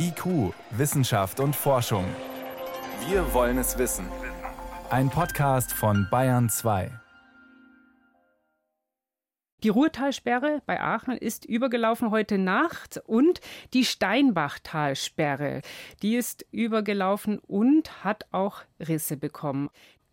[0.00, 2.04] IQ, Wissenschaft und Forschung.
[3.08, 4.06] Wir wollen es wissen.
[4.90, 6.92] Ein Podcast von Bayern 2.
[9.64, 13.40] Die Ruhrtalsperre bei Aachen ist übergelaufen heute Nacht und
[13.74, 15.62] die Steinbachtalsperre,
[16.00, 19.68] die ist übergelaufen und hat auch Risse bekommen.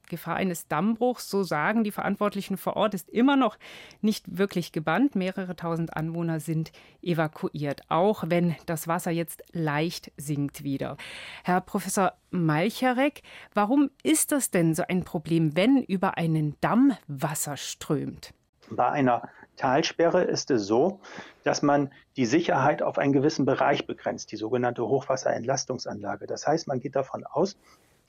[0.08, 3.58] Gefahr eines Dammbruchs, so sagen die Verantwortlichen vor Ort, ist immer noch
[4.02, 5.16] nicht wirklich gebannt.
[5.16, 10.98] Mehrere tausend Anwohner sind evakuiert, auch wenn das Wasser jetzt leicht sinkt wieder.
[11.44, 13.22] Herr Professor Malcharek,
[13.54, 18.34] warum ist das denn so ein Problem, wenn über einen Damm Wasser strömt?
[18.70, 20.99] Bei einer Talsperre ist es so,
[21.44, 26.27] dass man die Sicherheit auf einen gewissen Bereich begrenzt, die sogenannte Hochwasserentlastungsanlage.
[26.27, 27.55] Das heißt, man geht davon aus,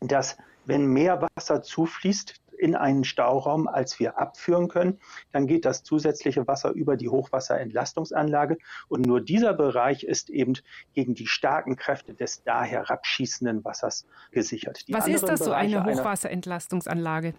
[0.01, 4.99] dass wenn mehr Wasser zufließt in einen Stauraum, als wir abführen können,
[5.33, 8.59] dann geht das zusätzliche Wasser über die Hochwasserentlastungsanlage
[8.89, 10.55] und nur dieser Bereich ist eben
[10.95, 14.89] gegen die starken Kräfte des da herabschießenden Wassers gesichert.
[14.89, 17.35] Die Was ist das, so eine Hochwasserentlastungsanlage?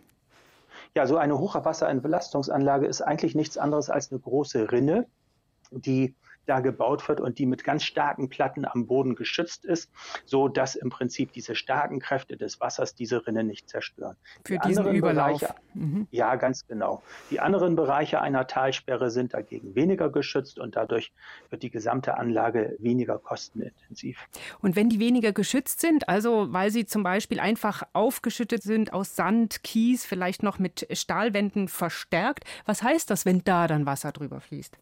[0.95, 5.07] Ja, so eine Hochwasserentlastungsanlage ist eigentlich nichts anderes als eine große Rinne,
[5.71, 6.15] die
[6.47, 9.91] da gebaut wird und die mit ganz starken Platten am Boden geschützt ist,
[10.25, 14.15] so dass im Prinzip diese starken Kräfte des Wassers diese Rinne nicht zerstören.
[14.45, 15.39] Für die diesen Überlauf.
[15.39, 16.07] Bereiche, mhm.
[16.11, 17.03] Ja, ganz genau.
[17.29, 21.11] Die anderen Bereiche einer Talsperre sind dagegen weniger geschützt und dadurch
[21.49, 24.17] wird die gesamte Anlage weniger kostenintensiv.
[24.61, 29.15] Und wenn die weniger geschützt sind, also weil sie zum Beispiel einfach aufgeschüttet sind aus
[29.15, 34.41] Sand, Kies, vielleicht noch mit Stahlwänden verstärkt, was heißt das, wenn da dann Wasser drüber
[34.41, 34.77] fließt?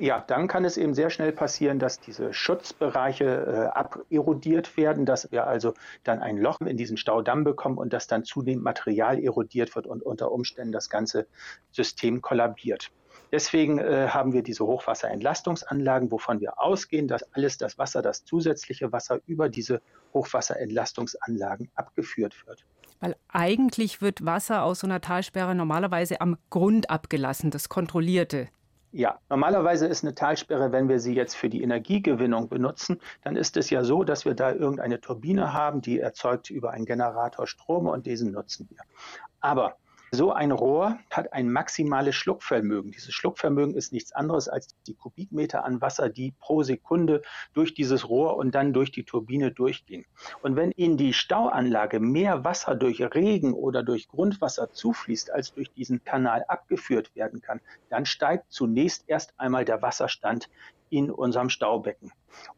[0.00, 3.24] Ja, dann kann es eben sehr schnell passieren, dass diese Schutzbereiche
[3.74, 5.74] äh, aberodiert werden, dass wir also
[6.04, 10.04] dann ein Loch in diesen Staudamm bekommen und dass dann zunehmend Material erodiert wird und
[10.04, 11.26] unter Umständen das ganze
[11.72, 12.92] System kollabiert.
[13.32, 18.92] Deswegen äh, haben wir diese Hochwasserentlastungsanlagen, wovon wir ausgehen, dass alles das Wasser, das zusätzliche
[18.92, 19.82] Wasser über diese
[20.14, 22.64] Hochwasserentlastungsanlagen abgeführt wird.
[23.00, 28.48] Weil eigentlich wird Wasser aus so einer Talsperre normalerweise am Grund abgelassen, das kontrollierte.
[28.98, 33.56] Ja, normalerweise ist eine Talsperre, wenn wir sie jetzt für die Energiegewinnung benutzen, dann ist
[33.56, 37.86] es ja so, dass wir da irgendeine Turbine haben, die erzeugt über einen Generator Strom
[37.86, 38.80] und diesen nutzen wir.
[39.38, 39.76] Aber
[40.10, 42.92] so ein Rohr hat ein maximales Schluckvermögen.
[42.92, 48.08] Dieses Schluckvermögen ist nichts anderes als die Kubikmeter an Wasser, die pro Sekunde durch dieses
[48.08, 50.04] Rohr und dann durch die Turbine durchgehen.
[50.42, 55.70] Und wenn in die Stauanlage mehr Wasser durch Regen oder durch Grundwasser zufließt, als durch
[55.72, 57.60] diesen Kanal abgeführt werden kann,
[57.90, 60.48] dann steigt zunächst erst einmal der Wasserstand
[60.90, 62.12] in unserem Staubecken.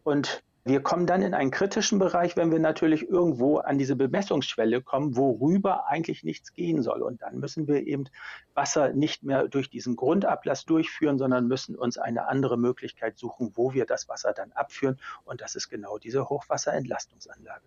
[0.05, 4.83] Und wir kommen dann in einen kritischen Bereich, wenn wir natürlich irgendwo an diese Bemessungsschwelle
[4.83, 7.03] kommen, worüber eigentlich nichts gehen soll.
[7.03, 8.05] Und dann müssen wir eben
[8.55, 13.73] Wasser nicht mehr durch diesen Grundablass durchführen, sondern müssen uns eine andere Möglichkeit suchen, wo
[13.73, 14.99] wir das Wasser dann abführen.
[15.25, 17.65] Und das ist genau diese Hochwasserentlastungsanlage.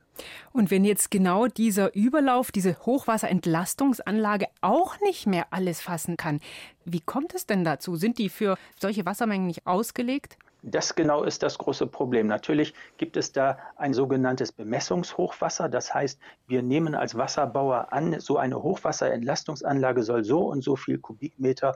[0.52, 6.42] Und wenn jetzt genau dieser Überlauf, diese Hochwasserentlastungsanlage auch nicht mehr alles fassen kann,
[6.86, 7.96] wie kommt es denn dazu?
[7.96, 10.38] Sind die für solche Wassermengen nicht ausgelegt?
[10.66, 12.28] Das genau ist das große Problem.
[12.28, 15.68] Natürlich gibt es da ein sogenanntes Bemessungshochwasser.
[15.68, 21.00] Das heißt, wir nehmen als Wasserbauer an, so eine Hochwasserentlastungsanlage soll so und so viel
[21.00, 21.76] Kubikmeter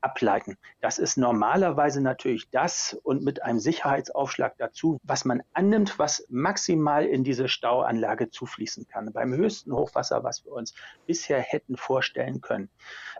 [0.00, 0.56] ableiten.
[0.80, 7.04] Das ist normalerweise natürlich das und mit einem Sicherheitsaufschlag dazu, was man annimmt, was maximal
[7.04, 9.12] in diese Stauanlage zufließen kann.
[9.12, 10.74] Beim höchsten Hochwasser, was wir uns
[11.06, 12.68] bisher hätten vorstellen können.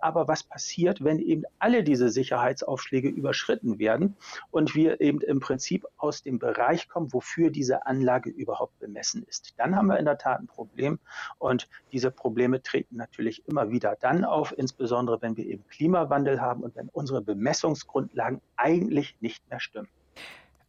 [0.00, 4.16] Aber was passiert, wenn eben alle diese Sicherheitsaufschläge überschritten werden
[4.50, 9.54] und wir eben im Prinzip aus dem Bereich kommen, wofür diese Anlage überhaupt bemessen ist?
[9.56, 10.98] Dann haben wir in der Tat ein Problem
[11.38, 16.62] und diese Probleme treten natürlich immer wieder dann auf, insbesondere wenn wir eben Klimawandel haben
[16.68, 19.88] und wenn unsere Bemessungsgrundlagen eigentlich nicht mehr stimmen.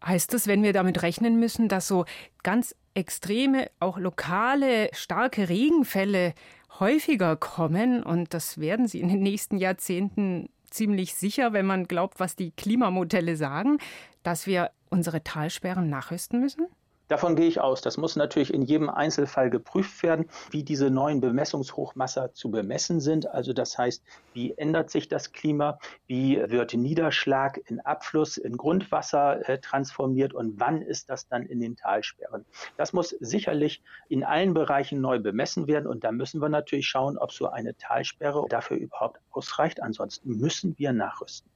[0.04, 2.06] Heißt das, wenn wir damit rechnen müssen, dass so
[2.42, 6.34] ganz extreme, auch lokale, starke Regenfälle
[6.80, 12.20] häufiger kommen und das werden sie in den nächsten Jahrzehnten ziemlich sicher, wenn man glaubt,
[12.20, 13.80] was die Klimamodelle sagen,
[14.24, 16.68] dass wir unsere Talsperren nachrüsten müssen?
[17.10, 17.82] Davon gehe ich aus.
[17.82, 23.28] Das muss natürlich in jedem Einzelfall geprüft werden, wie diese neuen Bemessungshochmasser zu bemessen sind.
[23.28, 24.04] Also das heißt,
[24.34, 30.60] wie ändert sich das Klima, wie wird Niederschlag in Abfluss, in Grundwasser äh, transformiert und
[30.60, 32.46] wann ist das dann in den Talsperren.
[32.78, 37.18] Das muss sicherlich in allen Bereichen neu bemessen werden und da müssen wir natürlich schauen,
[37.18, 39.82] ob so eine Talsperre dafür überhaupt ausreicht.
[39.82, 41.50] Ansonsten müssen wir nachrüsten.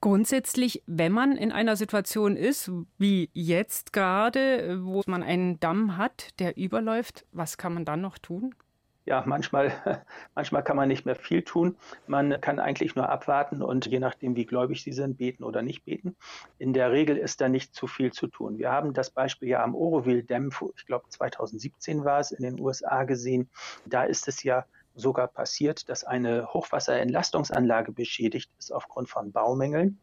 [0.00, 6.28] Grundsätzlich, wenn man in einer Situation ist, wie jetzt gerade, wo man einen Damm hat,
[6.38, 8.54] der überläuft, was kann man dann noch tun?
[9.10, 9.72] ja, manchmal,
[10.36, 11.76] manchmal kann man nicht mehr viel tun.
[12.06, 15.84] Man kann eigentlich nur abwarten und je nachdem, wie gläubig Sie sind, beten oder nicht
[15.84, 16.16] beten.
[16.58, 18.58] In der Regel ist da nicht zu viel zu tun.
[18.58, 22.60] Wir haben das Beispiel ja am Oroville Dam, ich glaube 2017 war es, in den
[22.60, 23.50] USA gesehen.
[23.84, 24.64] Da ist es ja
[24.94, 30.00] sogar passiert, dass eine Hochwasserentlastungsanlage beschädigt ist aufgrund von Baumängeln.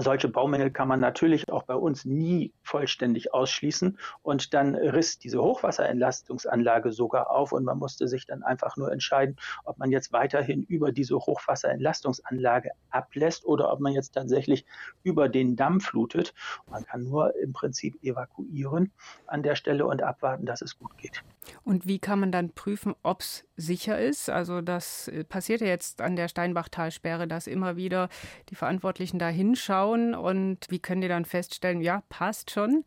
[0.00, 3.98] Solche Baumängel kann man natürlich auch bei uns nie vollständig ausschließen.
[4.22, 9.36] Und dann riss diese Hochwasserentlastungsanlage sogar auf und man musste sich dann einfach nur entscheiden,
[9.64, 14.66] ob man jetzt weiterhin über diese Hochwasserentlastungsanlage ablässt oder ob man jetzt tatsächlich
[15.02, 16.32] über den Damm flutet.
[16.70, 18.92] Man kann nur im Prinzip evakuieren
[19.26, 21.24] an der Stelle und abwarten, dass es gut geht.
[21.64, 24.30] Und wie kann man dann prüfen, ob es sicher ist?
[24.30, 28.08] Also das äh, passiert ja jetzt an der Steinbachtalsperre, dass immer wieder
[28.48, 32.84] die Verantwortlichen da hinschauen und wie können die dann feststellen, ja, passt schon?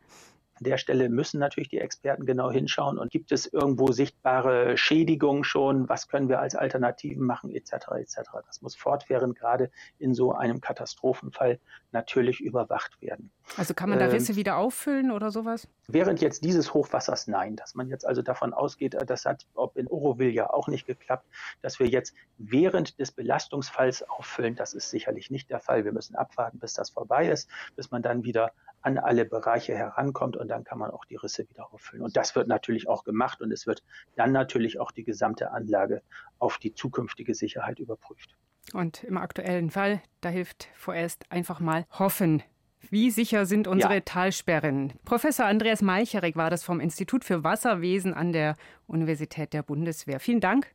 [0.62, 5.42] An der Stelle müssen natürlich die Experten genau hinschauen und gibt es irgendwo sichtbare Schädigungen
[5.42, 7.72] schon, was können wir als Alternativen machen, etc.
[7.96, 8.30] etc.
[8.46, 11.58] Das muss fortwährend gerade in so einem Katastrophenfall
[11.90, 13.32] natürlich überwacht werden.
[13.56, 15.66] Also kann man da ähm, Risse ähm, wieder auffüllen oder sowas?
[15.88, 19.88] Während jetzt dieses Hochwassers nein, dass man jetzt also davon ausgeht, das hat ob in
[19.88, 21.26] Oroville ja auch nicht geklappt,
[21.60, 25.84] dass wir jetzt während des Belastungsfalls auffüllen, das ist sicherlich nicht der Fall.
[25.84, 30.36] Wir müssen abwarten, bis das vorbei ist, bis man dann wieder an alle Bereiche herankommt
[30.36, 32.04] und dann kann man auch die Risse wieder auffüllen.
[32.04, 33.82] Und das wird natürlich auch gemacht und es wird
[34.16, 36.02] dann natürlich auch die gesamte Anlage
[36.38, 38.36] auf die zukünftige Sicherheit überprüft.
[38.72, 42.42] Und im aktuellen Fall, da hilft vorerst einfach mal hoffen.
[42.90, 44.00] Wie sicher sind unsere ja.
[44.00, 44.92] Talsperren?
[45.04, 48.56] Professor Andreas Malcherek war das vom Institut für Wasserwesen an der
[48.86, 50.20] Universität der Bundeswehr.
[50.20, 50.66] Vielen Dank.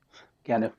[0.44, 0.72] Gerne.